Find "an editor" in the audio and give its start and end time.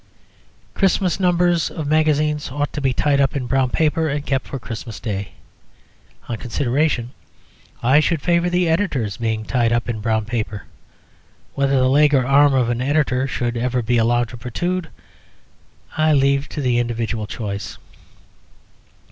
12.71-13.27